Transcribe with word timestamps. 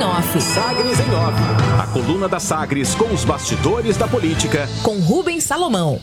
em 0.00 0.02
Off. 0.02 0.40
Sagres 0.40 0.98
em 0.98 1.14
Off. 1.14 1.38
A 1.78 1.86
coluna 1.88 2.26
da 2.26 2.40
Sagres 2.40 2.94
com 2.94 3.12
os 3.12 3.22
bastidores 3.22 3.98
da 3.98 4.08
política. 4.08 4.66
Com 4.82 4.98
Rubens 4.98 5.44
Salomão. 5.44 6.00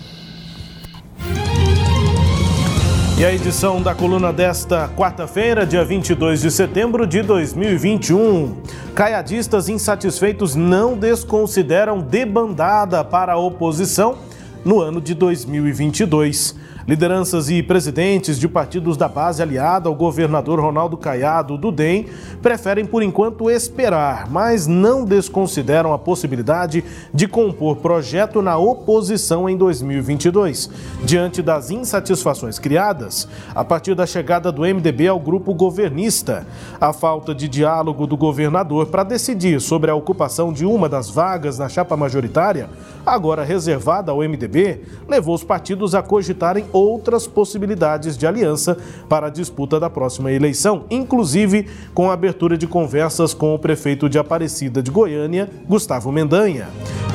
E 3.17 3.25
a 3.25 3.33
edição 3.33 3.81
da 3.81 3.95
coluna 3.95 4.31
desta 4.31 4.87
quarta-feira, 4.89 5.65
dia 5.65 5.83
22 5.83 6.41
de 6.41 6.51
setembro 6.51 7.07
de 7.07 7.23
2021. 7.23 8.57
Caiadistas 8.93 9.67
insatisfeitos 9.67 10.53
não 10.53 10.95
desconsideram 10.95 11.99
debandada 11.99 13.03
para 13.03 13.33
a 13.33 13.37
oposição 13.37 14.19
no 14.63 14.79
ano 14.79 15.01
de 15.01 15.15
2022. 15.15 16.55
Lideranças 16.87 17.49
e 17.49 17.61
presidentes 17.61 18.39
de 18.39 18.47
partidos 18.47 18.95
da 18.95 19.09
base 19.09 19.43
aliada 19.43 19.89
ao 19.89 19.93
governador 19.93 20.57
Ronaldo 20.57 20.95
Caiado 20.95 21.57
do 21.57 21.69
DEM 21.69 22.05
preferem, 22.41 22.85
por 22.85 23.03
enquanto, 23.03 23.49
esperar, 23.49 24.31
mas 24.31 24.67
não 24.67 25.03
desconsideram 25.03 25.91
a 25.91 25.99
possibilidade 25.99 26.85
de 27.13 27.27
compor 27.27 27.75
projeto 27.75 28.41
na 28.41 28.57
oposição 28.57 29.49
em 29.49 29.57
2022. 29.57 30.69
Diante 31.03 31.41
das 31.41 31.69
insatisfações 31.71 32.57
criadas 32.57 33.27
a 33.53 33.65
partir 33.65 33.93
da 33.93 34.05
chegada 34.05 34.49
do 34.49 34.61
MDB 34.61 35.09
ao 35.09 35.19
grupo 35.19 35.53
governista, 35.53 36.47
a 36.79 36.93
falta 36.93 37.35
de 37.35 37.49
diálogo 37.49 38.07
do 38.07 38.15
governador 38.15 38.85
para 38.85 39.03
decidir 39.03 39.59
sobre 39.59 39.91
a 39.91 39.95
ocupação 39.95 40.53
de 40.53 40.65
uma 40.65 40.87
das 40.87 41.09
vagas 41.09 41.59
na 41.59 41.67
chapa 41.67 41.97
majoritária, 41.97 42.69
agora 43.05 43.43
reservada 43.43 44.09
ao 44.09 44.19
MDB, 44.19 44.83
levou 45.05 45.35
os 45.35 45.43
partidos 45.43 45.93
a 45.93 46.01
cogitarem 46.01 46.63
outras 46.77 47.27
possibilidades 47.27 48.17
de 48.17 48.27
aliança 48.27 48.77
para 49.09 49.27
a 49.27 49.31
disputa 49.31 49.79
da 49.79 49.89
próxima 49.89 50.31
eleição, 50.31 50.85
inclusive 50.89 51.67
com 51.93 52.09
a 52.09 52.13
abertura 52.13 52.57
de 52.57 52.67
conversas 52.67 53.33
com 53.33 53.53
o 53.53 53.59
prefeito 53.59 54.09
de 54.09 54.19
Aparecida 54.19 54.81
de 54.81 54.91
Goiânia, 54.91 55.49
Gustavo 55.67 56.11
Mendanha. 56.11 56.67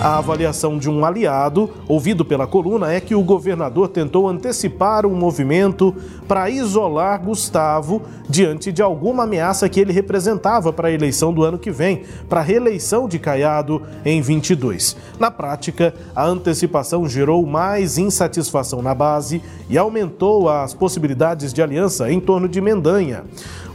A 0.03 0.19
avaliação 0.19 0.79
de 0.79 0.91
um 0.91 1.05
aliado, 1.05 1.71
ouvido 1.87 2.25
pela 2.25 2.45
coluna, 2.45 2.93
é 2.93 3.01
que 3.01 3.15
o 3.15 3.23
governador 3.23 3.87
tentou 3.87 4.29
antecipar 4.29 5.07
um 5.07 5.15
movimento 5.15 5.95
para 6.27 6.51
isolar 6.51 7.23
Gustavo 7.23 8.03
diante 8.29 8.73
de 8.73 8.83
alguma 8.83 9.23
ameaça 9.23 9.69
que 9.69 9.79
ele 9.79 9.93
representava 9.93 10.73
para 10.73 10.89
a 10.89 10.91
eleição 10.91 11.33
do 11.33 11.45
ano 11.45 11.57
que 11.57 11.71
vem, 11.71 12.03
para 12.29 12.41
a 12.41 12.43
reeleição 12.43 13.07
de 13.07 13.21
Caiado 13.21 13.81
em 14.05 14.21
22. 14.21 14.97
Na 15.21 15.31
prática, 15.31 15.95
a 16.17 16.27
antecipação 16.27 17.09
gerou 17.09 17.47
mais 17.47 17.97
insatisfação 17.97 18.83
na 18.83 18.97
base 18.97 19.41
e 19.71 19.79
aumentou 19.79 20.49
as 20.49 20.75
possibilidades 20.75 21.53
de 21.53 21.63
aliança 21.63 22.11
em 22.11 22.19
torno 22.19 22.49
de 22.49 22.61
Mendanha. 22.61 23.23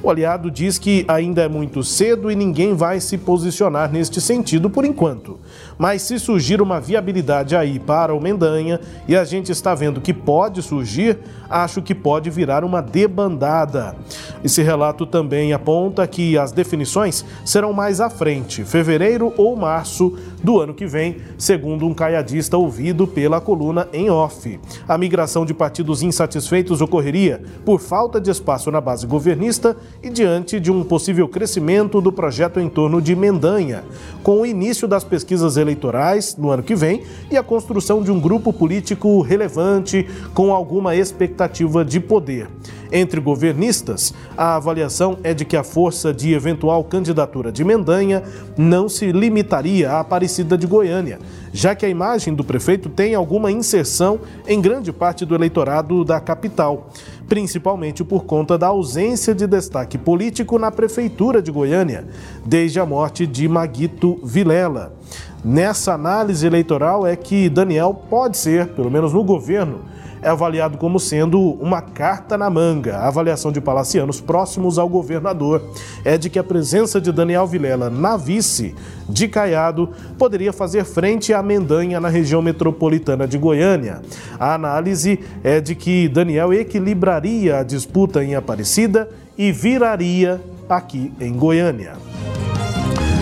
O 0.01 0.11
aliado 0.11 0.51
diz 0.51 0.77
que 0.77 1.03
ainda 1.07 1.41
é 1.41 1.47
muito 1.47 1.83
cedo 1.83 2.29
e 2.29 2.35
ninguém 2.35 2.75
vai 2.75 2.99
se 2.99 3.17
posicionar 3.17 3.91
neste 3.91 4.21
sentido 4.21 4.69
por 4.69 4.85
enquanto. 4.85 5.39
Mas 5.77 6.03
se 6.03 6.19
surgir 6.19 6.61
uma 6.61 6.79
viabilidade 6.79 7.55
aí 7.55 7.79
para 7.79 8.13
o 8.13 8.21
Mendanha, 8.21 8.79
e 9.07 9.15
a 9.15 9.23
gente 9.23 9.51
está 9.51 9.73
vendo 9.73 9.99
que 9.99 10.13
pode 10.13 10.61
surgir, 10.61 11.17
acho 11.49 11.81
que 11.81 11.95
pode 11.95 12.29
virar 12.29 12.63
uma 12.63 12.81
debandada. 12.81 13.95
Esse 14.43 14.61
relato 14.61 15.05
também 15.05 15.51
aponta 15.51 16.05
que 16.05 16.37
as 16.37 16.51
definições 16.51 17.25
serão 17.43 17.73
mais 17.73 17.99
à 17.99 18.09
frente, 18.09 18.63
fevereiro 18.63 19.33
ou 19.35 19.55
março 19.55 20.15
do 20.43 20.59
ano 20.59 20.73
que 20.73 20.85
vem, 20.85 21.17
segundo 21.37 21.87
um 21.87 21.93
caiadista 21.93 22.55
ouvido 22.55 23.07
pela 23.07 23.41
coluna 23.41 23.87
em 23.91 24.09
off. 24.09 24.59
A 24.87 24.97
migração 24.97 25.45
de 25.45 25.53
partidos 25.53 26.03
insatisfeitos 26.03 26.81
ocorreria 26.81 27.41
por 27.65 27.79
falta 27.79 28.21
de 28.21 28.29
espaço 28.29 28.69
na 28.69 28.79
base 28.79 29.07
governista 29.07 29.75
e 30.01 30.09
diante 30.09 30.59
de 30.59 30.71
um 30.71 30.83
possível 30.83 31.27
crescimento 31.27 31.99
do 31.99 32.11
projeto 32.11 32.59
em 32.59 32.69
torno 32.69 33.01
de 33.01 33.15
Mendanha, 33.15 33.83
com 34.23 34.41
o 34.41 34.45
início 34.45 34.87
das 34.87 35.03
pesquisas 35.03 35.57
eleitorais 35.57 36.35
no 36.37 36.49
ano 36.49 36.63
que 36.63 36.75
vem 36.75 37.03
e 37.31 37.37
a 37.37 37.43
construção 37.43 38.01
de 38.01 38.11
um 38.11 38.19
grupo 38.19 38.53
político 38.53 39.21
relevante 39.21 40.07
com 40.33 40.53
alguma 40.53 40.95
expectativa 40.95 41.83
de 41.83 41.99
poder. 41.99 42.47
Entre 42.91 43.19
governistas, 43.19 44.13
a 44.37 44.55
avaliação 44.55 45.17
é 45.23 45.33
de 45.33 45.43
que 45.43 45.57
a 45.57 45.63
força 45.63 46.13
de 46.13 46.33
eventual 46.33 46.83
candidatura 46.83 47.51
de 47.51 47.63
Mendanha 47.63 48.23
não 48.57 48.87
se 48.87 49.11
limitaria 49.11 49.91
à 49.91 49.99
Aparecida 49.99 50.57
de 50.57 50.65
Goiânia, 50.65 51.19
já 51.51 51.75
que 51.75 51.85
a 51.85 51.89
imagem 51.89 52.33
do 52.33 52.43
prefeito 52.43 52.87
tem 52.87 53.13
alguma 53.13 53.51
inserção 53.51 54.19
em 54.47 54.61
grande 54.61 54.93
parte 54.93 55.25
do 55.25 55.35
eleitorado 55.35 56.05
da 56.05 56.19
capital, 56.21 56.89
principalmente 57.27 58.03
por 58.03 58.25
conta 58.25 58.57
da 58.57 58.67
ausência 58.67 59.35
de 59.35 59.45
destaque 59.45 59.97
político 59.97 60.57
na 60.57 60.71
prefeitura 60.71 61.41
de 61.41 61.51
Goiânia, 61.51 62.07
desde 62.45 62.79
a 62.79 62.85
morte 62.85 63.27
de 63.27 63.47
Maguito 63.47 64.19
Vilela. 64.23 64.95
Nessa 65.43 65.93
análise 65.93 66.45
eleitoral 66.45 67.05
é 67.05 67.15
que 67.15 67.49
Daniel 67.49 67.93
pode 68.09 68.37
ser, 68.37 68.67
pelo 68.69 68.91
menos 68.91 69.13
no 69.13 69.23
governo, 69.23 69.81
é 70.21 70.29
avaliado 70.29 70.77
como 70.77 70.99
sendo 70.99 71.39
uma 71.39 71.81
carta 71.81 72.37
na 72.37 72.49
manga. 72.49 72.97
A 72.97 73.07
avaliação 73.07 73.51
de 73.51 73.61
palacianos 73.61 74.19
próximos 74.19 74.77
ao 74.77 74.89
governador 74.89 75.61
é 76.03 76.17
de 76.17 76.29
que 76.29 76.39
a 76.39 76.43
presença 76.43 76.99
de 76.99 77.11
Daniel 77.11 77.45
Vilela 77.45 77.89
na 77.89 78.17
vice 78.17 78.75
de 79.07 79.27
Caiado 79.27 79.89
poderia 80.17 80.51
fazer 80.51 80.83
frente 80.83 81.33
à 81.33 81.41
Mendanha 81.43 81.99
na 81.99 82.09
região 82.09 82.41
metropolitana 82.41 83.27
de 83.27 83.37
Goiânia. 83.37 84.01
A 84.39 84.53
análise 84.53 85.19
é 85.43 85.61
de 85.61 85.75
que 85.75 86.07
Daniel 86.07 86.53
equilibraria 86.53 87.59
a 87.59 87.63
disputa 87.63 88.23
em 88.23 88.35
Aparecida 88.35 89.09
e 89.37 89.51
viraria 89.51 90.41
aqui 90.67 91.13
em 91.19 91.33
Goiânia. 91.33 91.93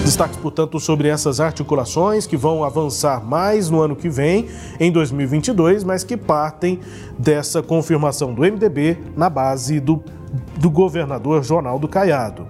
Destaques, 0.06 0.38
portanto, 0.38 0.80
sobre 0.80 1.08
essas 1.08 1.40
articulações 1.40 2.28
que 2.28 2.38
vão 2.38 2.64
avançar 2.64 3.26
mais 3.26 3.72
no 3.72 3.82
ano 3.82 3.96
que 3.96 4.08
vem, 4.08 4.48
em 4.80 4.92
2022, 4.92 5.84
mas 5.84 6.04
que 6.04 6.16
partem 6.16 6.80
dessa 7.18 7.64
confirmação 7.64 8.32
do 8.32 8.44
MDB 8.44 9.00
na 9.18 9.32
base 9.32 9.80
do, 9.80 10.04
do 10.58 10.70
governador 10.70 11.44
Ronaldo 11.44 11.88
Caiado. 11.88 12.46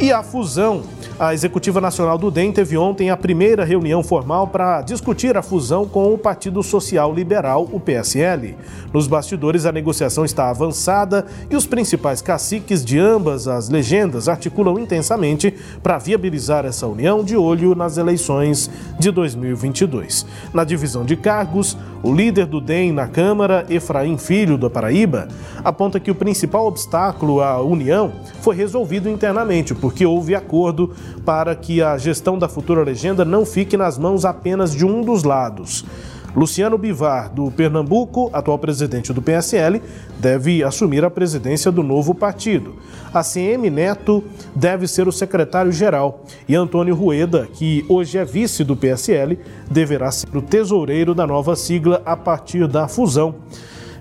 E 0.00 0.10
a 0.10 0.20
fusão 0.24 0.82
a 1.20 1.34
Executiva 1.34 1.82
Nacional 1.82 2.16
do 2.16 2.30
DEM 2.30 2.50
teve 2.50 2.78
ontem 2.78 3.10
a 3.10 3.16
primeira 3.16 3.62
reunião 3.62 4.02
formal 4.02 4.46
para 4.46 4.80
discutir 4.80 5.36
a 5.36 5.42
fusão 5.42 5.86
com 5.86 6.14
o 6.14 6.16
Partido 6.16 6.62
Social 6.62 7.12
Liberal, 7.12 7.68
o 7.70 7.78
PSL. 7.78 8.56
Nos 8.90 9.06
bastidores, 9.06 9.66
a 9.66 9.72
negociação 9.72 10.24
está 10.24 10.48
avançada 10.48 11.26
e 11.50 11.54
os 11.54 11.66
principais 11.66 12.22
caciques 12.22 12.82
de 12.82 12.98
ambas 12.98 13.46
as 13.46 13.68
legendas 13.68 14.30
articulam 14.30 14.78
intensamente 14.78 15.54
para 15.82 15.98
viabilizar 15.98 16.64
essa 16.64 16.86
união 16.86 17.22
de 17.22 17.36
olho 17.36 17.74
nas 17.74 17.98
eleições 17.98 18.70
de 18.98 19.10
2022. 19.10 20.24
Na 20.54 20.64
divisão 20.64 21.04
de 21.04 21.16
cargos, 21.16 21.76
o 22.02 22.14
líder 22.14 22.46
do 22.46 22.62
DEM 22.62 22.92
na 22.92 23.06
Câmara, 23.06 23.66
Efraim 23.68 24.16
Filho, 24.16 24.56
da 24.56 24.70
Paraíba, 24.70 25.28
aponta 25.62 26.00
que 26.00 26.10
o 26.10 26.14
principal 26.14 26.66
obstáculo 26.66 27.42
à 27.42 27.60
união 27.60 28.10
foi 28.40 28.56
resolvido 28.56 29.06
internamente, 29.06 29.74
porque 29.74 30.06
houve 30.06 30.34
acordo 30.34 30.94
para 31.24 31.54
que 31.54 31.82
a 31.82 31.96
gestão 31.98 32.38
da 32.38 32.48
futura 32.48 32.82
legenda 32.82 33.24
não 33.24 33.44
fique 33.44 33.76
nas 33.76 33.98
mãos 33.98 34.24
apenas 34.24 34.74
de 34.74 34.84
um 34.84 35.02
dos 35.02 35.24
lados. 35.24 35.84
Luciano 36.34 36.78
Bivar, 36.78 37.32
do 37.32 37.50
Pernambuco, 37.50 38.30
atual 38.32 38.58
presidente 38.58 39.12
do 39.12 39.20
PSL, 39.20 39.82
deve 40.18 40.62
assumir 40.62 41.04
a 41.04 41.10
presidência 41.10 41.72
do 41.72 41.82
novo 41.82 42.14
partido. 42.14 42.76
A 43.12 43.24
CM 43.24 43.68
Neto 43.68 44.22
deve 44.54 44.86
ser 44.86 45.08
o 45.08 45.12
secretário-geral 45.12 46.24
e 46.48 46.54
Antônio 46.54 46.94
Rueda, 46.94 47.48
que 47.52 47.84
hoje 47.88 48.16
é 48.16 48.24
vice 48.24 48.62
do 48.62 48.76
PSL, 48.76 49.38
deverá 49.68 50.10
ser 50.12 50.36
o 50.36 50.42
tesoureiro 50.42 51.14
da 51.14 51.26
nova 51.26 51.56
sigla 51.56 52.00
a 52.06 52.16
partir 52.16 52.68
da 52.68 52.86
fusão. 52.86 53.34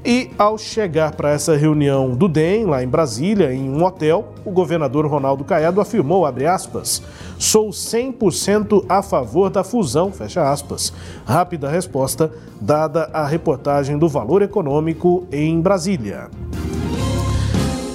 E 0.03 0.31
ao 0.37 0.57
chegar 0.57 1.13
para 1.15 1.31
essa 1.31 1.57
reunião 1.57 2.15
do 2.15 2.27
DEM, 2.27 2.65
lá 2.65 2.81
em 2.81 2.87
Brasília, 2.87 3.53
em 3.53 3.69
um 3.69 3.83
hotel, 3.83 4.33
o 4.45 4.51
governador 4.51 5.05
Ronaldo 5.05 5.43
Caiado 5.43 5.81
afirmou, 5.81 6.25
abre 6.25 6.45
aspas, 6.45 7.01
sou 7.37 7.69
100% 7.69 8.85
a 8.87 9.01
favor 9.01 9.49
da 9.49 9.63
fusão, 9.63 10.11
fecha 10.11 10.49
aspas. 10.49 10.93
Rápida 11.25 11.69
resposta 11.69 12.31
dada 12.61 13.09
à 13.11 13.27
reportagem 13.27 13.97
do 13.97 14.07
Valor 14.07 14.41
Econômico 14.41 15.27
em 15.31 15.59
Brasília. 15.59 16.29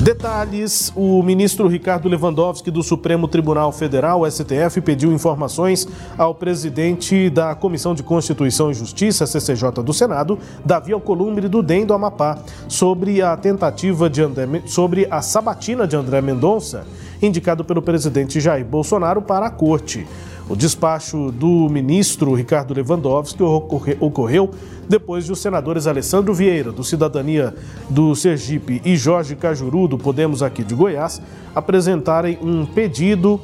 Detalhes: 0.05 0.93
o 0.95 1.23
ministro 1.23 1.67
Ricardo 1.67 2.11
Lewandowski 2.11 2.71
do 2.71 2.83
Supremo 2.83 3.27
Tribunal 3.27 3.73
Federal, 3.73 4.31
STF, 4.31 4.83
pediu 4.83 5.11
informações 5.11 5.89
ao 6.19 6.35
presidente 6.35 7.31
da 7.31 7.55
Comissão 7.55 7.95
de 7.95 8.03
Constituição 8.03 8.71
e 8.71 8.75
Justiça, 8.75 9.27
CCJ 9.27 9.83
do 9.83 9.95
Senado, 9.95 10.39
Davi 10.63 10.93
Alcolumbre 10.93 11.49
do 11.49 11.63
DEM 11.63 11.87
do 11.87 11.95
Amapá, 11.95 12.39
sobre 12.69 13.23
a 13.23 13.35
tentativa 13.35 14.11
de 14.11 14.21
André, 14.21 14.47
sobre 14.67 15.09
a 15.11 15.23
sabatina 15.23 15.87
de 15.87 15.97
André 15.97 16.21
Mendonça, 16.21 16.87
indicado 17.23 17.65
pelo 17.65 17.81
presidente 17.81 18.43
Jair 18.43 18.63
Bolsonaro 18.63 19.23
para 19.23 19.47
a 19.47 19.51
corte. 19.51 20.07
O 20.49 20.55
despacho 20.55 21.33
do 21.33 21.69
ministro 21.71 22.35
Ricardo 22.35 22.75
Lewandowski 22.75 23.43
ocorreu 23.43 24.51
depois 24.87 25.25
de 25.25 25.33
os 25.33 25.41
senadores 25.41 25.87
Alessandro 25.87 26.35
Vieira, 26.35 26.71
do 26.71 26.85
Cidadania 26.85 27.55
do 27.89 28.15
Sergipe, 28.15 28.83
e 28.85 28.97
Jorge 28.97 29.35
Cajuru, 29.35 29.89
do 29.89 29.97
Podemos 29.97 30.43
aqui 30.43 30.63
de 30.63 30.75
Goiás, 30.75 31.23
apresentarem 31.55 32.39
um 32.43 32.67
pedido 32.67 33.41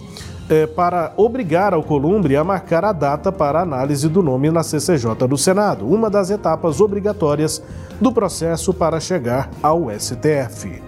é, 0.50 0.67
para 0.67 1.14
obrigar 1.17 1.73
ao 1.73 1.82
Columbre 1.82 2.37
a 2.37 2.44
marcar 2.44 2.85
a 2.85 2.93
data 2.93 3.32
para 3.32 3.62
análise 3.62 4.08
do 4.08 4.23
nome 4.23 4.50
na 4.50 4.62
CCJ 4.62 5.14
do 5.29 5.38
Senado, 5.38 5.87
uma 5.87 6.11
das 6.11 6.29
etapas 6.29 6.81
obrigatórias 6.81 7.62
do 8.00 8.12
processo 8.12 8.75
para 8.75 9.00
chegar 9.00 9.49
ao 9.62 9.88
STF. 9.91 10.82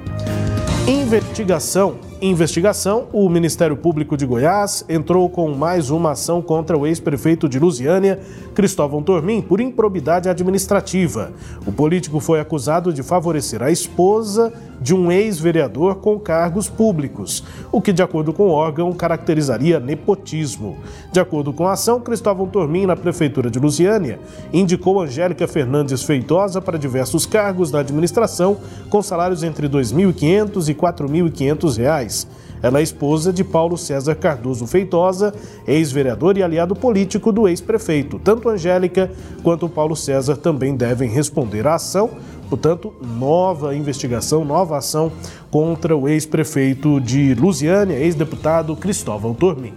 Investigação 0.86 2.11
investigação, 2.30 3.08
o 3.12 3.28
Ministério 3.28 3.76
Público 3.76 4.16
de 4.16 4.24
Goiás 4.24 4.84
entrou 4.88 5.28
com 5.28 5.52
mais 5.52 5.90
uma 5.90 6.12
ação 6.12 6.40
contra 6.40 6.78
o 6.78 6.86
ex-prefeito 6.86 7.48
de 7.48 7.58
Lusiânia, 7.58 8.20
Cristóvão 8.54 9.02
Tormin, 9.02 9.42
por 9.42 9.60
improbidade 9.60 10.28
administrativa. 10.28 11.32
O 11.66 11.72
político 11.72 12.20
foi 12.20 12.38
acusado 12.38 12.92
de 12.92 13.02
favorecer 13.02 13.60
a 13.60 13.72
esposa 13.72 14.52
de 14.80 14.94
um 14.94 15.10
ex-vereador 15.10 15.96
com 15.96 16.18
cargos 16.18 16.68
públicos, 16.68 17.42
o 17.70 17.80
que, 17.80 17.92
de 17.92 18.02
acordo 18.02 18.32
com 18.32 18.44
o 18.44 18.50
órgão, 18.50 18.92
caracterizaria 18.92 19.80
nepotismo. 19.80 20.78
De 21.12 21.18
acordo 21.18 21.52
com 21.52 21.66
a 21.66 21.72
ação, 21.72 22.00
Cristóvão 22.00 22.46
Tormin, 22.46 22.86
na 22.86 22.96
Prefeitura 22.96 23.50
de 23.50 23.58
Lusiânia, 23.58 24.20
indicou 24.52 25.00
Angélica 25.00 25.46
Fernandes 25.48 26.02
Feitosa 26.02 26.60
para 26.60 26.78
diversos 26.78 27.26
cargos 27.26 27.70
da 27.70 27.80
administração, 27.80 28.58
com 28.88 29.02
salários 29.02 29.42
entre 29.42 29.66
R$ 29.66 29.72
2.500 29.72 30.68
e 30.68 30.72
R$ 30.72 30.78
4.500 30.78 32.11
reais. 32.12 32.26
Ela 32.62 32.78
é 32.78 32.82
esposa 32.82 33.32
de 33.32 33.42
Paulo 33.42 33.76
César 33.76 34.14
Cardoso 34.14 34.68
Feitosa, 34.68 35.34
ex-vereador 35.66 36.38
e 36.38 36.44
aliado 36.44 36.76
político 36.76 37.32
do 37.32 37.48
ex-prefeito. 37.48 38.20
Tanto 38.20 38.48
Angélica 38.48 39.10
quanto 39.42 39.68
Paulo 39.68 39.96
César 39.96 40.36
também 40.36 40.76
devem 40.76 41.10
responder 41.10 41.66
à 41.66 41.74
ação. 41.74 42.10
Portanto, 42.48 42.94
nova 43.18 43.74
investigação, 43.74 44.44
nova 44.44 44.78
ação 44.78 45.10
contra 45.50 45.96
o 45.96 46.08
ex-prefeito 46.08 47.00
de 47.00 47.34
Lusiânia, 47.34 47.96
ex-deputado 47.96 48.76
Cristóvão 48.76 49.34
Tormin. 49.34 49.72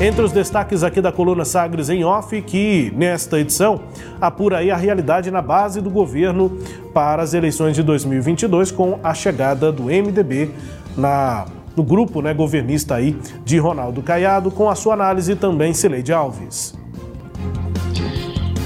Entre 0.00 0.22
os 0.22 0.32
destaques 0.32 0.82
aqui 0.82 1.00
da 1.00 1.12
coluna 1.12 1.44
Sagres 1.44 1.88
em 1.88 2.04
Off, 2.04 2.40
que 2.42 2.92
nesta 2.96 3.38
edição 3.38 3.80
apura 4.20 4.58
aí 4.58 4.70
a 4.70 4.76
realidade 4.76 5.30
na 5.30 5.40
base 5.40 5.80
do 5.80 5.90
governo 5.90 6.58
para 6.92 7.22
as 7.22 7.32
eleições 7.32 7.74
de 7.74 7.82
2022 7.82 8.70
com 8.70 8.98
a 9.02 9.14
chegada 9.14 9.70
do 9.70 9.84
MDB 9.84 10.50
na 10.96 11.46
no 11.76 11.82
grupo 11.82 12.22
né, 12.22 12.32
governista 12.32 12.94
aí 12.94 13.16
de 13.44 13.58
Ronaldo 13.58 14.00
Caiado, 14.00 14.50
com 14.50 14.70
a 14.70 14.74
sua 14.74 14.94
análise 14.94 15.34
também, 15.34 15.74
Cileide 15.74 16.12
Alves. 16.12 16.83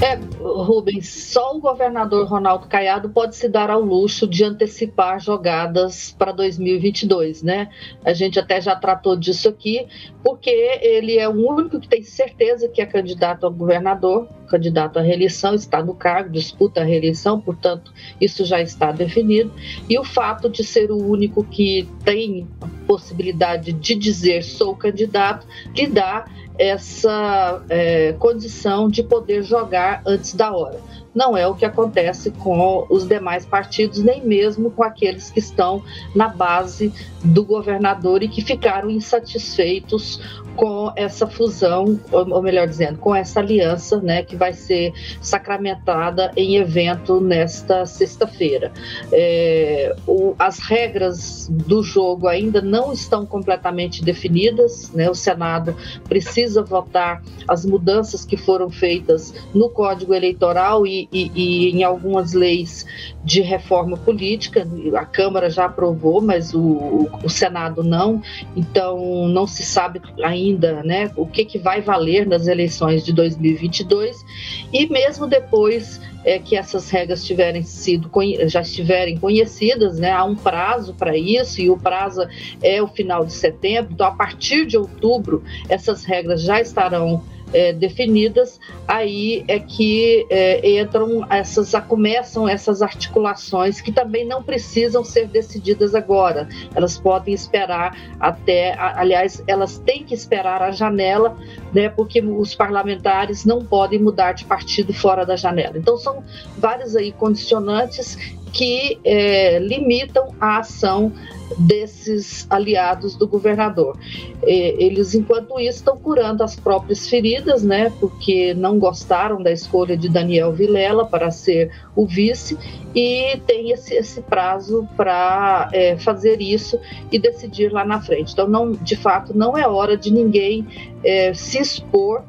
É, 0.01 0.17
Rubens, 0.39 1.09
só 1.09 1.57
o 1.57 1.59
governador 1.59 2.25
Ronaldo 2.25 2.67
Caiado 2.67 3.09
pode 3.09 3.35
se 3.35 3.49
dar 3.49 3.69
ao 3.69 3.81
luxo 3.81 4.25
de 4.25 4.45
antecipar 4.45 5.19
jogadas 5.19 6.15
para 6.17 6.31
2022, 6.31 7.43
né? 7.43 7.67
A 8.05 8.13
gente 8.13 8.39
até 8.39 8.61
já 8.61 8.77
tratou 8.77 9.17
disso 9.17 9.49
aqui, 9.49 9.85
porque 10.23 10.49
ele 10.49 11.17
é 11.17 11.27
o 11.27 11.33
único 11.33 11.81
que 11.81 11.87
tem 11.89 12.01
certeza 12.01 12.69
que 12.69 12.81
é 12.81 12.85
candidato 12.85 13.45
a 13.45 13.49
governador, 13.49 14.29
candidato 14.47 14.99
à 14.99 15.01
reeleição, 15.01 15.53
está 15.53 15.83
no 15.83 15.93
cargo, 15.93 16.29
disputa 16.29 16.79
a 16.79 16.85
reeleição, 16.85 17.41
portanto, 17.41 17.93
isso 18.21 18.45
já 18.45 18.61
está 18.61 18.93
definido. 18.93 19.51
E 19.89 19.99
o 19.99 20.05
fato 20.05 20.49
de 20.49 20.63
ser 20.63 20.91
o 20.91 20.97
único 20.97 21.43
que 21.43 21.85
tem 22.05 22.47
a 22.61 22.67
possibilidade 22.87 23.73
de 23.73 23.95
dizer 23.95 24.43
sou 24.43 24.73
candidato, 24.77 25.45
lhe 25.75 25.87
dá 25.87 26.25
essa 26.59 27.63
é, 27.69 28.13
condição 28.19 28.89
de 28.89 29.01
poder 29.01 29.41
jogar 29.41 30.01
antes 30.05 30.33
da 30.33 30.51
hora. 30.51 30.79
Não 31.15 31.35
é 31.35 31.47
o 31.47 31.55
que 31.55 31.65
acontece 31.65 32.29
com 32.31 32.85
os 32.89 33.07
demais 33.07 33.45
partidos, 33.45 33.99
nem 33.99 34.23
mesmo 34.23 34.69
com 34.69 34.83
aqueles 34.83 35.31
que 35.31 35.39
estão 35.39 35.83
na 36.13 36.27
base 36.27 36.93
do 37.23 37.43
governador 37.43 38.21
e 38.21 38.27
que 38.27 38.41
ficaram 38.41 38.89
insatisfeitos 38.89 40.19
com 40.55 40.91
essa 40.95 41.25
fusão, 41.25 41.99
ou 42.11 42.41
melhor 42.41 42.67
dizendo, 42.67 42.97
com 42.99 43.15
essa 43.15 43.39
aliança, 43.39 44.01
né, 44.01 44.23
que 44.23 44.35
vai 44.35 44.51
ser 44.51 44.91
sacramentada 45.21 46.33
em 46.35 46.57
evento 46.57 47.21
nesta 47.21 47.85
sexta-feira. 47.85 48.71
É, 49.11 49.95
as 50.37 50.59
regras 50.59 51.47
do 51.49 51.81
jogo 51.81 52.27
ainda 52.27 52.61
não 52.61 52.91
estão 52.91 53.25
completamente 53.25 54.03
definidas, 54.03 54.91
né, 54.91 55.09
o 55.09 55.15
Senado 55.15 55.75
precisa 56.09 56.48
votar 56.55 57.21
as 57.47 57.65
mudanças 57.65 58.25
que 58.25 58.37
foram 58.37 58.69
feitas 58.69 59.33
no 59.53 59.69
Código 59.69 60.13
Eleitoral 60.13 60.85
e, 60.85 61.07
e, 61.11 61.31
e 61.35 61.71
em 61.71 61.83
algumas 61.83 62.33
leis 62.33 62.85
de 63.23 63.41
reforma 63.41 63.97
política. 63.97 64.67
A 64.95 65.05
Câmara 65.05 65.49
já 65.49 65.65
aprovou, 65.65 66.21
mas 66.21 66.53
o, 66.53 67.09
o 67.23 67.29
Senado 67.29 67.83
não, 67.83 68.21
então 68.55 69.27
não 69.27 69.45
se 69.45 69.63
sabe 69.63 70.01
ainda 70.23 70.83
né, 70.83 71.11
o 71.15 71.25
que, 71.25 71.45
que 71.45 71.57
vai 71.57 71.81
valer 71.81 72.27
nas 72.27 72.47
eleições 72.47 73.03
de 73.03 73.13
2022 73.13 74.25
e 74.71 74.87
mesmo 74.87 75.27
depois 75.27 75.99
é, 76.23 76.39
que 76.39 76.55
essas 76.55 76.89
regras 76.89 77.23
tiverem 77.23 77.63
sido 77.63 78.09
já 78.47 78.61
estiverem 78.61 79.17
conhecidas, 79.17 79.99
né, 79.99 80.11
há 80.11 80.23
um 80.23 80.35
prazo 80.35 80.93
para 80.93 81.17
isso 81.17 81.61
e 81.61 81.69
o 81.69 81.77
prazo 81.77 82.21
é 82.61 82.81
o 82.81 82.87
final 82.87 83.25
de 83.25 83.33
setembro. 83.33 83.93
Então, 83.93 84.07
a 84.07 84.11
partir 84.11 84.65
de 84.65 84.77
outubro, 84.77 85.43
essas 85.67 86.03
regras 86.03 86.41
já 86.41 86.59
estarão 86.59 87.23
é, 87.53 87.73
definidas, 87.73 88.59
aí 88.87 89.43
é 89.47 89.59
que 89.59 90.25
é, 90.29 90.79
entram 90.79 91.25
essas, 91.29 91.73
começam 91.87 92.47
essas 92.47 92.81
articulações 92.81 93.81
que 93.81 93.91
também 93.91 94.25
não 94.25 94.43
precisam 94.43 95.03
ser 95.03 95.27
decididas 95.27 95.95
agora. 95.95 96.47
Elas 96.75 96.97
podem 96.97 97.33
esperar 97.33 97.95
até, 98.19 98.75
aliás, 98.77 99.43
elas 99.47 99.79
têm 99.79 100.03
que 100.03 100.13
esperar 100.13 100.61
a 100.61 100.71
janela, 100.71 101.37
né, 101.73 101.89
porque 101.89 102.21
os 102.21 102.53
parlamentares 102.55 103.45
não 103.45 103.63
podem 103.63 103.99
mudar 103.99 104.33
de 104.33 104.45
partido 104.45 104.93
fora 104.93 105.25
da 105.25 105.35
janela. 105.35 105.77
Então 105.77 105.97
são 105.97 106.23
vários 106.57 106.95
aí 106.95 107.11
condicionantes 107.11 108.17
que 108.51 108.99
é, 109.03 109.59
limitam 109.59 110.33
a 110.39 110.57
ação 110.59 111.13
desses 111.57 112.45
aliados 112.49 113.15
do 113.15 113.27
governador. 113.27 113.97
Eles, 114.43 115.15
enquanto 115.15 115.59
isso, 115.59 115.79
estão 115.79 115.97
curando 115.97 116.43
as 116.43 116.55
próprias 116.55 117.07
feridas, 117.07 117.63
né? 117.63 117.91
Porque 117.99 118.53
não 118.53 118.77
gostaram 118.77 119.41
da 119.41 119.51
escolha 119.51 119.97
de 119.97 120.09
Daniel 120.09 120.51
Vilela 120.53 121.05
para 121.05 121.31
ser 121.31 121.71
o 121.95 122.05
vice 122.05 122.57
e 122.95 123.39
tem 123.45 123.71
esse, 123.71 123.93
esse 123.93 124.21
prazo 124.21 124.87
para 124.95 125.69
é, 125.73 125.97
fazer 125.97 126.41
isso 126.41 126.79
e 127.11 127.19
decidir 127.19 127.71
lá 127.71 127.85
na 127.85 128.01
frente. 128.01 128.33
Então, 128.33 128.47
não, 128.47 128.71
de 128.71 128.95
fato, 128.95 129.37
não 129.37 129.57
é 129.57 129.67
hora 129.67 129.95
de 129.95 130.11
ninguém 130.11 130.65
é, 131.03 131.33
se 131.33 131.59
expor 131.59 132.23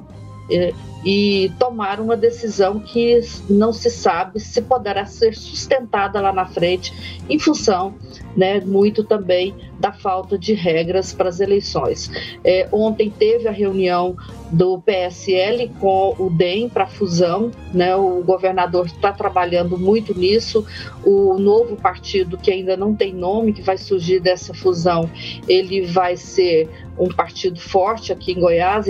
é, 0.50 0.72
e 1.04 1.50
tomar 1.58 2.00
uma 2.00 2.16
decisão 2.16 2.78
que 2.78 3.20
não 3.48 3.72
se 3.72 3.90
sabe 3.90 4.38
se 4.40 4.60
poderá 4.60 5.06
ser 5.06 5.34
sustentada 5.34 6.20
lá 6.20 6.32
na 6.32 6.46
frente, 6.46 6.92
em 7.28 7.38
função 7.38 7.94
né, 8.36 8.60
muito 8.60 9.04
também 9.04 9.54
da 9.78 9.92
falta 9.92 10.38
de 10.38 10.52
regras 10.52 11.12
para 11.12 11.28
as 11.28 11.40
eleições. 11.40 12.10
É, 12.44 12.68
ontem 12.70 13.10
teve 13.10 13.48
a 13.48 13.52
reunião 13.52 14.16
do 14.50 14.80
PSL 14.80 15.70
com 15.80 16.14
o 16.18 16.28
DEM 16.28 16.68
para 16.68 16.86
fusão, 16.86 17.50
né, 17.72 17.94
o 17.96 18.22
governador 18.22 18.86
está 18.86 19.12
trabalhando 19.12 19.78
muito 19.78 20.16
nisso, 20.18 20.66
o 21.04 21.38
novo 21.38 21.76
partido 21.76 22.36
que 22.36 22.50
ainda 22.50 22.76
não 22.76 22.94
tem 22.94 23.14
nome, 23.14 23.52
que 23.52 23.62
vai 23.62 23.78
surgir 23.78 24.20
dessa 24.20 24.52
fusão, 24.52 25.08
ele 25.48 25.86
vai 25.86 26.16
ser 26.16 26.68
um 26.98 27.08
partido 27.08 27.58
forte 27.58 28.12
aqui 28.12 28.32
em 28.32 28.40
Goiás, 28.40 28.86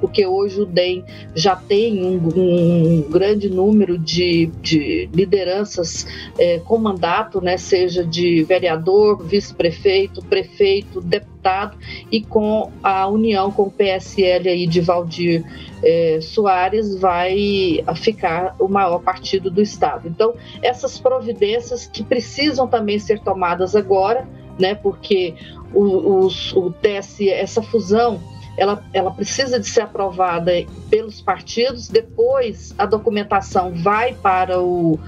porque 0.00 0.26
hoje 0.26 0.62
o 0.62 0.66
DEM 0.66 0.87
já 1.34 1.54
tem 1.56 2.04
um, 2.04 2.16
um 2.36 3.02
grande 3.10 3.48
número 3.48 3.98
de, 3.98 4.46
de 4.60 5.08
lideranças 5.12 6.06
é, 6.38 6.58
com 6.60 6.78
mandato, 6.78 7.40
né, 7.40 7.56
seja 7.56 8.04
de 8.04 8.42
vereador, 8.44 9.24
vice-prefeito, 9.24 10.22
prefeito, 10.24 11.00
deputado, 11.00 11.76
e 12.10 12.20
com 12.20 12.70
a 12.82 13.06
união 13.06 13.50
com 13.50 13.62
o 13.62 13.70
PSL 13.70 14.48
aí 14.48 14.66
de 14.66 14.80
Valdir 14.80 15.44
é, 15.82 16.18
Soares 16.20 16.98
vai 16.98 17.82
ficar 17.96 18.56
o 18.58 18.68
maior 18.68 18.98
partido 19.00 19.50
do 19.50 19.62
Estado. 19.62 20.08
Então, 20.08 20.34
essas 20.62 20.98
providências 20.98 21.86
que 21.86 22.02
precisam 22.02 22.66
também 22.66 22.98
ser 22.98 23.20
tomadas 23.20 23.76
agora, 23.76 24.26
né, 24.58 24.74
porque 24.74 25.34
o, 25.72 26.26
o 26.26 26.72
TSE, 26.72 27.30
essa 27.30 27.62
fusão, 27.62 28.20
ela, 28.58 28.84
ela 28.92 29.10
precisa 29.12 29.60
de 29.60 29.66
ser 29.66 29.82
aprovada 29.82 30.50
pelos 30.90 31.20
partidos, 31.20 31.88
depois 31.88 32.74
a 32.76 32.84
documentação 32.84 33.72
vai 33.72 34.14
para 34.14 34.60
o, 34.60 34.98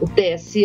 o 0.00 0.06
TSE 0.14 0.64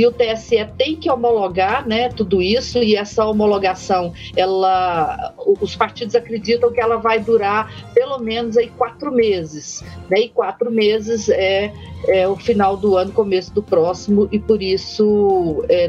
e 0.00 0.06
o 0.06 0.10
TSE 0.10 0.66
tem 0.78 0.96
que 0.96 1.10
homologar, 1.10 1.86
né, 1.86 2.08
tudo 2.08 2.40
isso 2.40 2.78
e 2.78 2.96
essa 2.96 3.22
homologação, 3.26 4.14
ela, 4.34 5.34
os 5.60 5.76
partidos 5.76 6.14
acreditam 6.14 6.72
que 6.72 6.80
ela 6.80 6.96
vai 6.96 7.20
durar 7.20 7.70
pelo 7.92 8.18
menos 8.18 8.56
aí 8.56 8.68
quatro 8.78 9.12
meses, 9.12 9.84
né, 10.08 10.20
e 10.20 10.28
quatro 10.30 10.70
meses 10.70 11.28
é 11.28 11.70
é, 12.08 12.26
o 12.26 12.36
final 12.36 12.76
do 12.76 12.96
ano, 12.96 13.12
começo 13.12 13.52
do 13.52 13.62
próximo, 13.62 14.28
e 14.32 14.38
por 14.38 14.62
isso 14.62 15.64
é, 15.68 15.88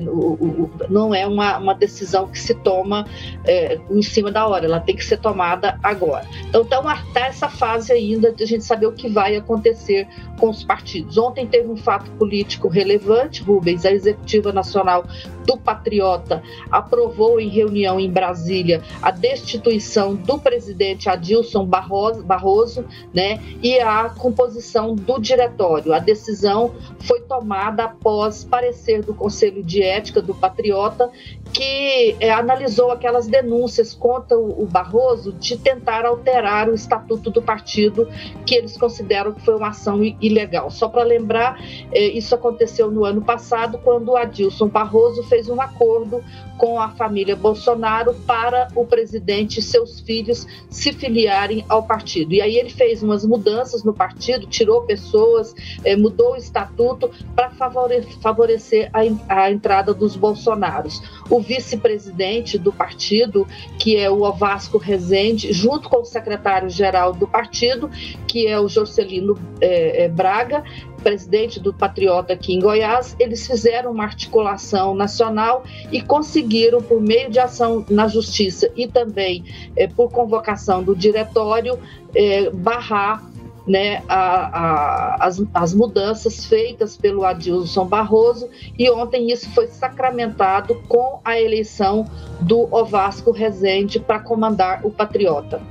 não 0.89 1.13
é 1.13 1.25
uma, 1.25 1.57
uma, 1.57 1.73
decisão 1.73 2.27
que 2.27 2.37
se 2.37 2.53
toma 2.53 3.05
é, 3.45 3.79
em 3.89 4.01
cima 4.01 4.31
da 4.31 4.45
hora, 4.47 4.65
ela 4.65 4.79
tem 4.79 4.95
que 4.95 5.05
ser 5.05 5.17
tomada 5.17 5.79
agora. 5.81 6.25
Então, 6.49 6.63
está 6.63 7.27
essa 7.27 7.49
fase 7.49 7.91
ainda 7.91 8.31
de 8.31 8.43
a 8.43 8.47
gente 8.47 8.63
saber 8.63 8.87
o 8.87 8.91
que 8.91 9.09
vai 9.09 9.35
acontecer 9.35 10.07
com 10.39 10.49
os 10.49 10.63
partidos. 10.63 11.17
Ontem 11.17 11.47
teve 11.47 11.69
um 11.69 11.77
fato 11.77 12.09
político 12.11 12.67
relevante, 12.67 13.41
Rubens, 13.41 13.85
a 13.85 13.91
Executiva 14.01 14.51
Nacional 14.51 15.05
do 15.45 15.57
Patriota 15.57 16.43
aprovou 16.69 17.39
em 17.39 17.49
reunião 17.49 17.99
em 17.99 18.09
Brasília 18.09 18.81
a 19.01 19.11
destituição 19.11 20.15
do 20.15 20.37
presidente 20.37 21.09
Adilson 21.09 21.65
Barroso, 21.65 22.23
Barroso 22.23 22.85
né, 23.13 23.39
e 23.61 23.79
a 23.79 24.09
composição 24.09 24.95
do 24.95 25.19
diretório. 25.19 25.93
A 25.93 25.99
decisão 25.99 26.73
foi 27.01 27.21
tomada 27.21 27.85
após 27.85 28.43
parecer 28.43 29.03
do 29.03 29.13
Conselho 29.13 29.63
de 29.63 29.81
Ética 29.81 30.21
do 30.21 30.33
Patriota, 30.33 31.09
que 31.53 32.15
é, 32.19 32.31
analisou 32.31 32.91
aquelas 32.91 33.27
denúncias 33.27 33.93
contra 33.93 34.37
o, 34.37 34.63
o 34.63 34.65
Barroso 34.65 35.33
de 35.33 35.57
tentar 35.57 36.05
alterar 36.05 36.69
o 36.69 36.73
estatuto 36.73 37.29
do 37.29 37.41
partido, 37.41 38.07
que 38.45 38.55
eles 38.55 38.77
consideram 38.77 39.33
que 39.33 39.41
foi 39.41 39.55
uma 39.55 39.69
ação 39.69 40.01
ilegal. 40.21 40.69
Só 40.69 40.87
para 40.87 41.03
lembrar, 41.03 41.59
é, 41.91 42.05
isso 42.07 42.33
aconteceu 42.33 42.89
no 42.89 43.03
ano 43.03 43.21
passado, 43.21 43.77
quando 43.83 44.15
Adilson 44.15 44.67
Barroso 44.67 45.23
fez 45.23 45.49
um 45.49 45.61
acordo 45.61 46.23
com 46.57 46.79
a 46.79 46.89
família 46.89 47.35
Bolsonaro 47.35 48.13
para 48.25 48.67
o 48.75 48.85
presidente 48.85 49.59
e 49.59 49.61
seus 49.63 49.99
filhos 49.99 50.45
se 50.69 50.93
filiarem 50.93 51.65
ao 51.67 51.83
partido. 51.83 52.33
E 52.33 52.41
aí 52.41 52.55
ele 52.55 52.69
fez 52.69 53.01
umas 53.01 53.25
mudanças 53.25 53.83
no 53.83 53.93
partido, 53.93 54.45
tirou 54.45 54.83
pessoas, 54.83 55.55
é, 55.83 55.95
mudou 55.95 56.33
o 56.33 56.35
estatuto 56.35 57.09
para 57.35 57.49
favorecer 57.49 58.91
a 59.27 59.49
entrada 59.49 59.93
dos 59.93 60.15
Bolsonaros. 60.15 61.01
O 61.31 61.39
vice-presidente 61.39 62.57
do 62.57 62.73
partido, 62.73 63.47
que 63.79 63.95
é 63.95 64.09
o 64.09 64.21
Ovasco 64.23 64.77
Rezende, 64.77 65.53
junto 65.53 65.87
com 65.87 66.01
o 66.01 66.05
secretário-geral 66.05 67.13
do 67.13 67.25
partido, 67.25 67.89
que 68.27 68.47
é 68.47 68.59
o 68.59 68.67
Jorcelino 68.67 69.39
é, 69.61 70.03
é, 70.03 70.09
Braga, 70.09 70.61
presidente 71.01 71.57
do 71.57 71.73
Patriota 71.73 72.33
aqui 72.33 72.53
em 72.53 72.59
Goiás, 72.59 73.15
eles 73.17 73.47
fizeram 73.47 73.91
uma 73.91 74.03
articulação 74.03 74.93
nacional 74.93 75.63
e 75.89 76.01
conseguiram, 76.01 76.81
por 76.81 77.01
meio 77.01 77.31
de 77.31 77.39
ação 77.39 77.85
na 77.89 78.09
justiça 78.09 78.69
e 78.75 78.85
também 78.85 79.45
é, 79.75 79.87
por 79.87 80.11
convocação 80.11 80.83
do 80.83 80.93
diretório, 80.93 81.79
é, 82.13 82.49
barrar 82.49 83.30
né, 83.65 84.03
a, 84.07 84.15
a, 84.15 85.25
as, 85.25 85.43
as 85.53 85.73
mudanças 85.73 86.45
feitas 86.45 86.97
pelo 86.97 87.23
Adilson 87.23 87.85
Barroso 87.85 88.49
e 88.77 88.89
ontem 88.89 89.31
isso 89.31 89.49
foi 89.53 89.67
sacramentado 89.67 90.81
com 90.87 91.19
a 91.23 91.39
eleição 91.39 92.05
do 92.41 92.67
Ovasco 92.73 93.31
Rezende 93.31 93.99
para 93.99 94.19
comandar 94.19 94.85
o 94.85 94.91
Patriota. 94.91 95.61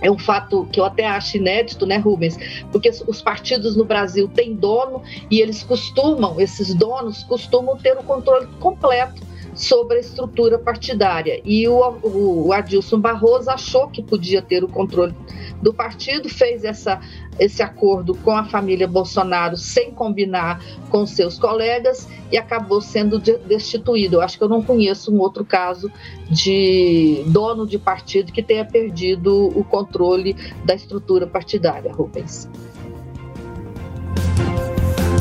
É 0.00 0.10
um 0.10 0.18
fato 0.18 0.68
que 0.72 0.78
eu 0.78 0.84
até 0.84 1.06
acho 1.06 1.36
inédito, 1.36 1.84
né, 1.84 1.96
Rubens? 1.96 2.38
Porque 2.70 2.88
os 2.88 3.20
partidos 3.20 3.76
no 3.76 3.84
Brasil 3.84 4.28
têm 4.28 4.54
dono 4.54 5.02
e 5.30 5.40
eles 5.40 5.62
costumam, 5.62 6.40
esses 6.40 6.72
donos 6.72 7.24
costumam 7.24 7.76
ter 7.76 7.98
o 7.98 8.02
controle 8.02 8.46
completo 8.60 9.27
sobre 9.58 9.96
a 9.96 10.00
estrutura 10.00 10.56
partidária. 10.56 11.42
E 11.44 11.66
o, 11.66 11.98
o, 12.02 12.52
Adilson 12.52 13.00
Barroso 13.00 13.50
achou 13.50 13.88
que 13.88 14.00
podia 14.00 14.40
ter 14.40 14.62
o 14.62 14.68
controle 14.68 15.12
do 15.60 15.74
partido, 15.74 16.28
fez 16.28 16.62
essa, 16.62 17.00
esse 17.40 17.60
acordo 17.60 18.14
com 18.14 18.30
a 18.30 18.44
família 18.44 18.86
Bolsonaro 18.86 19.56
sem 19.56 19.90
combinar 19.90 20.64
com 20.88 21.04
seus 21.04 21.36
colegas 21.36 22.08
e 22.30 22.38
acabou 22.38 22.80
sendo 22.80 23.18
destituído. 23.18 24.16
Eu 24.16 24.20
acho 24.20 24.38
que 24.38 24.44
eu 24.44 24.48
não 24.48 24.62
conheço 24.62 25.12
um 25.12 25.18
outro 25.18 25.44
caso 25.44 25.90
de 26.30 27.24
dono 27.26 27.66
de 27.66 27.78
partido 27.78 28.32
que 28.32 28.42
tenha 28.42 28.64
perdido 28.64 29.48
o 29.48 29.64
controle 29.64 30.36
da 30.64 30.74
estrutura 30.74 31.26
partidária, 31.26 31.92
Rubens. 31.92 32.48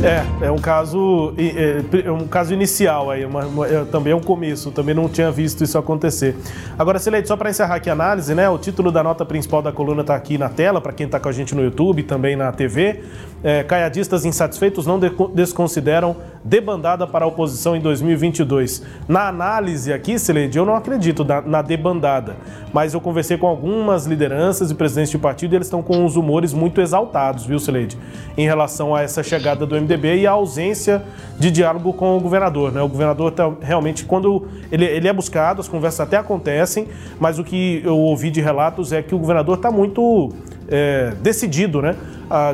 É, 0.03 0.45
é 0.45 0.51
um 0.51 0.59
caso, 0.59 1.33
é, 1.37 1.81
é 2.05 2.11
um 2.11 2.27
caso 2.27 2.53
inicial 2.53 3.09
aí, 3.09 3.25
uma, 3.25 3.45
uma, 3.45 3.67
é, 3.67 3.83
também 3.85 4.13
é 4.13 4.15
um 4.15 4.21
começo, 4.21 4.69
também 4.69 4.93
não 4.93 5.09
tinha 5.09 5.31
visto 5.31 5.63
isso 5.63 5.77
acontecer. 5.77 6.35
Agora, 6.77 6.99
Sileide, 6.99 7.27
só 7.27 7.35
para 7.35 7.49
encerrar 7.49 7.75
aqui 7.75 7.89
a 7.89 7.93
análise, 7.93 8.35
né? 8.35 8.47
O 8.47 8.59
título 8.59 8.91
da 8.91 9.01
nota 9.01 9.25
principal 9.25 9.61
da 9.61 9.71
coluna 9.71 10.01
está 10.01 10.15
aqui 10.15 10.37
na 10.37 10.49
tela, 10.49 10.79
para 10.79 10.93
quem 10.93 11.07
está 11.07 11.19
com 11.19 11.27
a 11.27 11.31
gente 11.31 11.55
no 11.55 11.63
YouTube, 11.63 12.03
também 12.03 12.35
na 12.35 12.51
TV. 12.51 13.03
É, 13.43 13.63
caiadistas 13.63 14.23
insatisfeitos 14.23 14.85
não 14.85 14.99
de, 14.99 15.11
desconsideram 15.33 16.15
debandada 16.43 17.05
para 17.05 17.25
a 17.25 17.27
oposição 17.27 17.75
em 17.75 17.81
2022. 17.81 18.83
Na 19.07 19.27
análise 19.27 19.91
aqui, 19.91 20.17
Sileide, 20.17 20.57
eu 20.57 20.65
não 20.65 20.75
acredito 20.75 21.23
na, 21.23 21.41
na 21.41 21.61
debandada, 21.61 22.35
mas 22.73 22.93
eu 22.93 23.01
conversei 23.01 23.37
com 23.37 23.47
algumas 23.47 24.05
lideranças 24.05 24.71
e 24.71 24.75
presidentes 24.75 25.11
de 25.11 25.17
partido 25.17 25.53
e 25.53 25.55
eles 25.55 25.67
estão 25.67 25.81
com 25.81 26.05
os 26.05 26.15
humores 26.15 26.53
muito 26.53 26.81
exaltados, 26.81 27.45
viu, 27.45 27.59
Sileide, 27.59 27.97
em 28.37 28.45
relação 28.45 28.95
a 28.95 29.01
essa 29.01 29.23
chegada 29.23 29.65
do 29.65 29.75
MDB 29.75 30.17
e 30.17 30.27
a 30.27 30.31
ausência 30.31 31.03
de 31.39 31.51
diálogo 31.51 31.93
com 31.93 32.17
o 32.17 32.19
governador. 32.19 32.71
Né? 32.71 32.81
O 32.81 32.87
governador 32.87 33.31
tá, 33.31 33.51
realmente, 33.61 34.05
quando 34.05 34.47
ele, 34.71 34.85
ele 34.85 35.07
é 35.07 35.13
buscado, 35.13 35.61
as 35.61 35.67
conversas 35.67 36.01
até 36.01 36.17
acontecem, 36.17 36.87
mas 37.19 37.39
o 37.39 37.43
que 37.43 37.81
eu 37.83 37.97
ouvi 37.97 38.29
de 38.29 38.41
relatos 38.41 38.91
é 38.91 39.01
que 39.01 39.13
o 39.13 39.19
governador 39.19 39.57
está 39.57 39.71
muito 39.71 40.31
é, 40.69 41.13
decidido, 41.21 41.81
né? 41.81 41.95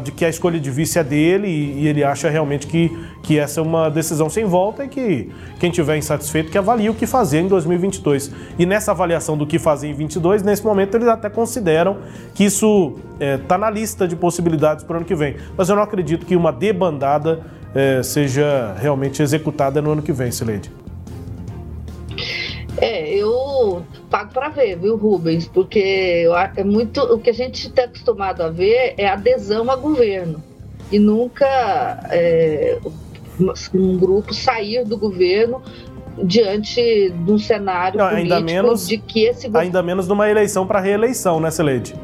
de 0.04 0.12
que 0.12 0.24
a 0.24 0.30
escolha 0.30 0.60
de 0.60 0.70
vice 0.70 1.00
é 1.00 1.04
dele 1.04 1.48
e, 1.48 1.88
ele 1.88 2.04
acha 2.04 2.30
realmente 2.30 2.68
que, 2.68 2.96
que 3.24 3.40
essa 3.40 3.62
é 3.62 3.64
uma 3.64 3.90
decisão 3.90 4.30
sem 4.30 4.44
volta 4.44 4.84
e 4.84 4.90
que 4.90 5.32
quem 5.58 5.72
tiver 5.72 5.98
insatisfeito 5.98 6.52
que 6.52 6.58
avalie 6.58 6.90
o 6.90 6.94
que 6.94 7.08
fazer 7.08 7.40
em 7.40 7.48
2022. 7.48 8.30
E 8.60 8.66
nessa 8.66 8.92
avaliação 8.92 9.38
do 9.38 9.48
que 9.48 9.58
fazer 9.58 9.88
em 9.88 9.92
2022, 9.92 10.44
nesse 10.44 10.64
momento 10.64 10.96
eles 10.96 11.08
até 11.08 11.30
consideram 11.30 11.98
que 12.36 12.44
isso 12.44 12.96
está 13.14 13.26
é, 13.26 13.38
tá 13.38 13.58
na 13.58 13.70
lista 13.70 14.06
de 14.06 14.16
possibilidades 14.18 14.84
para 14.84 14.96
o 14.96 14.98
ano 14.98 15.06
que 15.06 15.16
vem. 15.16 15.38
Mas 15.58 15.70
eu 15.70 15.76
não 15.76 15.84
acredito 15.84 16.26
que 16.26 16.36
uma 16.36 16.52
debandada 16.52 17.42
é, 17.74 18.04
seja 18.04 18.76
realmente 18.78 19.24
executada 19.24 19.82
no 19.82 19.94
ano 19.94 20.02
que 20.02 20.12
vem, 20.12 20.30
Sileide. 20.30 20.70
É, 22.78 23.16
eu 23.16 23.86
pago 24.10 24.34
para 24.34 24.50
ver, 24.50 24.78
viu, 24.78 24.98
Rubens? 24.98 25.48
Porque 25.48 26.28
é 26.58 26.64
muito. 26.66 27.02
O 27.02 27.20
que 27.20 27.30
a 27.30 27.34
gente 27.34 27.68
está 27.68 27.86
acostumado 27.86 28.42
a 28.42 28.50
ver 28.50 28.96
é 28.98 29.08
adesão 29.08 29.72
a 29.72 29.78
governo. 29.78 30.44
E 30.92 31.00
nunca 31.00 31.48
é, 32.12 32.78
um 33.74 33.98
grupo 33.98 34.34
sair 34.34 34.86
do 34.86 34.98
governo 34.98 35.62
diante 36.24 37.10
de 37.10 37.32
um 37.32 37.38
cenário 37.38 37.98
Não, 37.98 38.10
político 38.10 38.34
ainda 38.34 38.46
menos, 38.46 38.88
de 38.88 38.98
que 38.98 39.24
esse 39.26 39.48
governo... 39.48 39.66
Ainda 39.66 39.84
menos 39.84 40.08
numa 40.08 40.30
eleição 40.30 40.68
para 40.68 40.80
reeleição, 40.80 41.40
né, 41.40 41.50
Celede? 41.50 41.96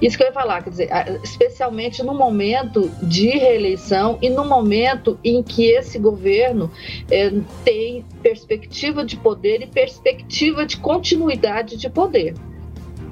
Isso 0.00 0.16
que 0.16 0.22
eu 0.22 0.26
ia 0.26 0.32
falar, 0.32 0.62
quer 0.62 0.70
dizer, 0.70 0.90
especialmente 1.22 2.02
no 2.02 2.14
momento 2.14 2.90
de 3.02 3.30
reeleição 3.30 4.18
e 4.20 4.28
no 4.28 4.44
momento 4.44 5.18
em 5.24 5.42
que 5.42 5.70
esse 5.70 5.98
governo 5.98 6.70
é, 7.10 7.32
tem 7.64 8.04
perspectiva 8.22 9.04
de 9.04 9.16
poder 9.16 9.62
e 9.62 9.66
perspectiva 9.66 10.66
de 10.66 10.76
continuidade 10.76 11.78
de 11.78 11.88
poder 11.88 12.34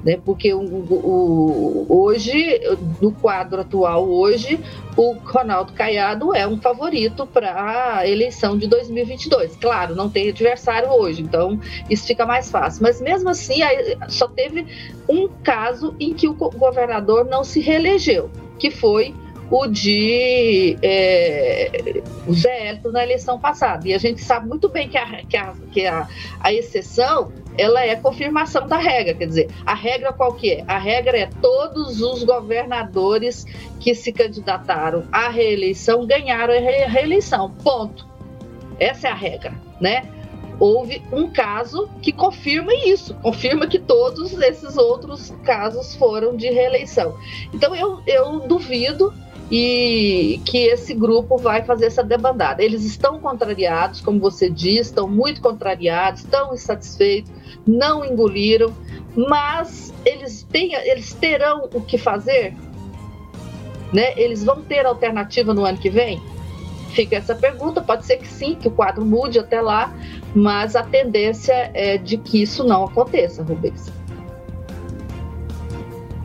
né? 0.05 0.19
Porque 0.23 0.53
o, 0.53 0.61
o, 0.61 1.85
hoje, 1.89 2.61
no 3.01 3.11
quadro 3.11 3.61
atual 3.61 4.07
hoje, 4.07 4.59
o 4.95 5.13
Ronaldo 5.13 5.73
Caiado 5.73 6.33
é 6.35 6.47
um 6.47 6.61
favorito 6.61 7.25
para 7.25 7.97
a 7.97 8.07
eleição 8.07 8.55
de 8.55 8.67
2022. 8.67 9.55
Claro, 9.55 9.95
não 9.95 10.07
tem 10.07 10.29
adversário 10.29 10.89
hoje, 10.91 11.23
então 11.23 11.59
isso 11.89 12.05
fica 12.05 12.23
mais 12.23 12.51
fácil. 12.51 12.83
Mas 12.83 13.01
mesmo 13.01 13.29
assim, 13.29 13.61
só 14.07 14.27
teve 14.27 14.67
um 15.09 15.27
caso 15.43 15.95
em 15.99 16.13
que 16.13 16.27
o 16.27 16.33
governador 16.35 17.25
não 17.25 17.43
se 17.43 17.59
reelegeu, 17.59 18.29
que 18.59 18.69
foi 18.69 19.15
o 19.49 19.67
de 19.67 20.77
é, 20.81 22.01
o 22.27 22.91
na 22.91 23.03
eleição 23.03 23.39
passada. 23.39 23.87
E 23.87 23.93
a 23.93 23.97
gente 23.97 24.21
sabe 24.21 24.47
muito 24.47 24.69
bem 24.69 24.89
que 24.89 24.97
a, 24.97 25.23
que 25.23 25.37
a, 25.37 25.53
que 25.71 25.85
a, 25.85 26.07
a 26.39 26.53
exceção 26.53 27.31
ela 27.57 27.85
é 27.85 27.95
confirmação 27.95 28.67
da 28.67 28.77
regra, 28.77 29.13
quer 29.13 29.27
dizer, 29.27 29.49
a 29.65 29.73
regra 29.73 30.11
qual 30.11 30.33
que 30.33 30.53
é? 30.53 30.63
A 30.67 30.77
regra 30.77 31.17
é 31.17 31.29
todos 31.41 32.01
os 32.01 32.23
governadores 32.23 33.45
que 33.79 33.95
se 33.95 34.11
candidataram 34.11 35.03
à 35.11 35.29
reeleição 35.29 36.05
ganharam 36.05 36.53
a 36.53 36.59
reeleição, 36.59 37.51
ponto. 37.63 38.05
Essa 38.79 39.07
é 39.07 39.11
a 39.11 39.15
regra, 39.15 39.53
né? 39.79 40.03
Houve 40.59 41.01
um 41.11 41.29
caso 41.29 41.89
que 42.01 42.13
confirma 42.13 42.73
isso, 42.73 43.13
confirma 43.15 43.67
que 43.67 43.77
todos 43.77 44.33
esses 44.41 44.77
outros 44.77 45.33
casos 45.43 45.95
foram 45.95 46.35
de 46.35 46.49
reeleição. 46.49 47.17
Então 47.53 47.75
eu, 47.75 48.01
eu 48.07 48.39
duvido 48.39 49.13
e 49.49 50.41
que 50.45 50.57
esse 50.57 50.93
grupo 50.93 51.37
vai 51.37 51.63
fazer 51.63 51.85
essa 51.85 52.03
debandada. 52.03 52.63
Eles 52.63 52.83
estão 52.83 53.19
contrariados, 53.19 54.01
como 54.01 54.19
você 54.19 54.49
diz, 54.49 54.87
estão 54.87 55.07
muito 55.07 55.41
contrariados, 55.41 56.21
estão 56.21 56.53
insatisfeitos, 56.53 57.31
não 57.65 58.03
engoliram, 58.03 58.73
mas 59.15 59.93
eles, 60.03 60.43
têm, 60.43 60.73
eles 60.73 61.13
terão 61.13 61.69
o 61.73 61.81
que 61.81 61.97
fazer? 61.97 62.55
Né? 63.93 64.13
Eles 64.17 64.43
vão 64.43 64.61
ter 64.61 64.85
alternativa 64.85 65.53
no 65.53 65.63
ano 65.63 65.77
que 65.77 65.89
vem? 65.89 66.21
Fica 66.89 67.17
essa 67.17 67.35
pergunta, 67.35 67.81
pode 67.81 68.05
ser 68.05 68.17
que 68.17 68.27
sim, 68.27 68.55
que 68.55 68.67
o 68.67 68.71
quadro 68.71 69.05
mude 69.05 69.37
até 69.37 69.61
lá, 69.61 69.93
mas 70.33 70.75
a 70.75 70.83
tendência 70.83 71.69
é 71.73 71.97
de 71.97 72.17
que 72.17 72.41
isso 72.41 72.63
não 72.63 72.85
aconteça, 72.85 73.43
Rubens. 73.43 73.91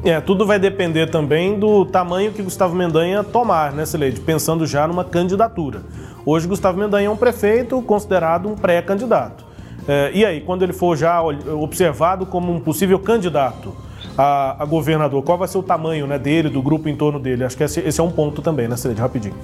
É, 0.02 0.18
tudo 0.20 0.46
vai 0.46 0.58
depender 0.58 1.10
também 1.10 1.58
do 1.58 1.84
tamanho 1.84 2.32
que 2.32 2.42
Gustavo 2.42 2.74
Mendanha 2.74 3.22
tomar, 3.22 3.72
né, 3.72 3.84
Sileide? 3.84 4.20
Pensando 4.20 4.66
já 4.66 4.86
numa 4.86 5.04
candidatura. 5.04 5.82
Hoje, 6.24 6.46
Gustavo 6.46 6.78
Mendanha 6.78 7.08
é 7.08 7.10
um 7.10 7.16
prefeito 7.16 7.80
considerado 7.82 8.48
um 8.48 8.54
pré-candidato. 8.54 9.44
É, 9.86 10.10
e 10.14 10.24
aí, 10.24 10.40
quando 10.40 10.62
ele 10.62 10.72
for 10.72 10.96
já 10.96 11.22
observado 11.22 12.24
como 12.24 12.52
um 12.52 12.60
possível 12.60 12.98
candidato 12.98 13.74
a, 14.16 14.62
a, 14.62 14.64
governador, 14.64 15.22
qual 15.22 15.36
vai 15.36 15.48
ser 15.48 15.58
o 15.58 15.62
tamanho 15.62 16.06
né, 16.06 16.18
dele, 16.18 16.48
do 16.48 16.62
grupo 16.62 16.88
em 16.88 16.96
torno 16.96 17.18
dele? 17.18 17.44
Acho 17.44 17.56
que 17.56 17.64
esse, 17.64 17.80
esse 17.80 18.00
é 18.00 18.02
um 18.02 18.10
ponto 18.10 18.40
também, 18.40 18.68
né, 18.68 18.76
Sileide? 18.76 19.00
Rapidinho. 19.02 19.34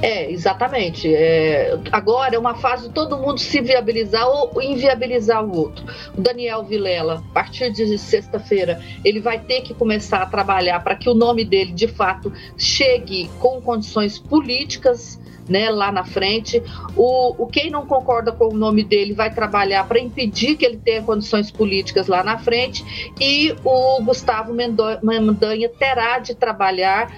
É, 0.00 0.30
exatamente. 0.30 1.12
É, 1.12 1.78
agora 1.90 2.36
é 2.36 2.38
uma 2.38 2.54
fase 2.54 2.88
de 2.88 2.94
todo 2.94 3.18
mundo 3.18 3.38
se 3.38 3.60
viabilizar 3.60 4.26
ou 4.28 4.62
inviabilizar 4.62 5.44
o 5.44 5.56
outro. 5.56 5.84
O 6.16 6.20
Daniel 6.20 6.62
Vilela, 6.62 7.22
a 7.30 7.34
partir 7.34 7.72
de 7.72 7.98
sexta-feira, 7.98 8.80
ele 9.04 9.20
vai 9.20 9.38
ter 9.40 9.62
que 9.62 9.74
começar 9.74 10.22
a 10.22 10.26
trabalhar 10.26 10.80
para 10.80 10.94
que 10.94 11.08
o 11.08 11.14
nome 11.14 11.44
dele, 11.44 11.72
de 11.72 11.88
fato, 11.88 12.32
chegue 12.56 13.28
com 13.40 13.60
condições 13.60 14.18
políticas 14.18 15.20
né, 15.48 15.70
lá 15.70 15.90
na 15.90 16.04
frente. 16.04 16.62
O, 16.96 17.42
o 17.42 17.46
quem 17.46 17.70
não 17.70 17.86
concorda 17.86 18.32
com 18.32 18.48
o 18.48 18.56
nome 18.56 18.84
dele 18.84 19.12
vai 19.12 19.32
trabalhar 19.32 19.86
para 19.86 19.98
impedir 19.98 20.56
que 20.56 20.64
ele 20.64 20.76
tenha 20.76 21.02
condições 21.02 21.50
políticas 21.50 22.06
lá 22.06 22.22
na 22.22 22.38
frente. 22.38 23.12
E 23.20 23.54
o 23.64 24.02
Gustavo 24.02 24.52
Mendanha 24.52 25.68
terá 25.68 26.18
de 26.18 26.34
trabalhar 26.34 27.10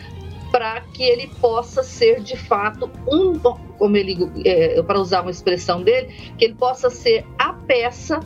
para 0.55 0.83
que 0.83 1.03
ele 1.03 1.27
possa 1.41 1.83
ser 1.83 2.21
de 2.21 2.37
fato 2.37 2.89
um, 3.11 3.37
como 3.77 3.97
ele, 3.97 4.17
é, 4.45 4.81
para 4.85 5.01
usar 5.01 5.23
uma 5.23 5.31
expressão 5.33 5.83
dele, 5.83 6.15
que 6.39 6.45
ele 6.45 6.55
possa 6.55 6.89
ser 6.89 7.27
a 7.37 7.53
peça 7.53 8.21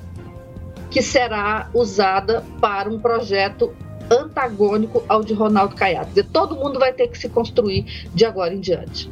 que 0.91 1.01
será 1.01 1.71
usada 1.73 2.45
para 2.61 2.91
um 2.91 3.01
projeto 3.01 3.75
antagônico 4.11 5.03
ao 5.09 5.25
de 5.25 5.33
Ronaldo 5.33 5.75
Caiado. 5.75 6.23
Todo 6.25 6.55
mundo 6.55 6.79
vai 6.79 6.93
ter 6.93 7.09
que 7.09 7.17
se 7.17 7.31
construir 7.31 8.07
de 8.15 8.27
agora 8.27 8.53
em 8.53 8.61
diante. 8.61 9.11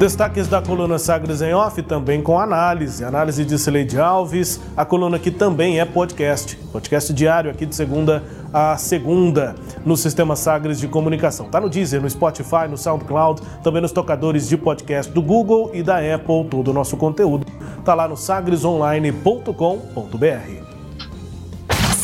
Destaques 0.00 0.48
da 0.48 0.60
coluna 0.62 0.98
Sagres 0.98 1.42
em 1.42 1.52
Off, 1.52 1.82
também 1.82 2.22
com 2.22 2.40
análise. 2.40 3.04
Análise 3.04 3.44
de 3.44 3.58
Sileide 3.58 4.00
Alves, 4.00 4.58
a 4.74 4.82
coluna 4.82 5.18
que 5.18 5.30
também 5.30 5.78
é 5.78 5.84
podcast. 5.84 6.56
Podcast 6.72 7.12
diário 7.12 7.50
aqui 7.50 7.66
de 7.66 7.74
segunda 7.74 8.22
a 8.50 8.78
segunda 8.78 9.54
no 9.84 9.98
sistema 9.98 10.36
Sagres 10.36 10.80
de 10.80 10.88
comunicação. 10.88 11.50
Tá 11.50 11.60
no 11.60 11.68
Deezer, 11.68 12.00
no 12.00 12.08
Spotify, 12.08 12.66
no 12.66 12.78
SoundCloud, 12.78 13.42
também 13.62 13.82
nos 13.82 13.92
tocadores 13.92 14.48
de 14.48 14.56
podcast 14.56 15.12
do 15.12 15.20
Google 15.20 15.70
e 15.74 15.82
da 15.82 15.98
Apple. 15.98 16.46
Todo 16.48 16.68
o 16.68 16.72
nosso 16.72 16.96
conteúdo 16.96 17.46
tá 17.84 17.92
lá 17.92 18.08
no 18.08 18.16
sagresonline.com.br. 18.16 20.69